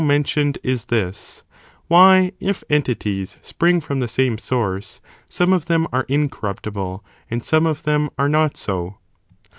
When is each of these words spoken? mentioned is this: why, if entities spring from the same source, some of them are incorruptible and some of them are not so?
mentioned 0.03 0.57
is 0.63 0.85
this: 0.85 1.43
why, 1.87 2.31
if 2.39 2.63
entities 2.71 3.37
spring 3.43 3.79
from 3.79 3.99
the 3.99 4.07
same 4.07 4.35
source, 4.35 4.99
some 5.29 5.53
of 5.53 5.67
them 5.67 5.85
are 5.93 6.07
incorruptible 6.09 7.05
and 7.29 7.43
some 7.43 7.67
of 7.67 7.83
them 7.83 8.09
are 8.17 8.27
not 8.27 8.57
so? 8.57 8.97